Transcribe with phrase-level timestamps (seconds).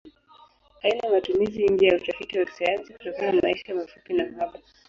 [0.83, 4.59] Haina matumizi nje ya utafiti wa kisayansi kutokana maisha mafupi na uhaba.